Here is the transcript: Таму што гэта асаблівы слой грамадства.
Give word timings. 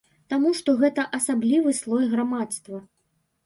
Таму 0.33 0.53
што 0.59 0.75
гэта 0.79 1.05
асаблівы 1.19 1.77
слой 1.83 2.11
грамадства. 2.17 2.85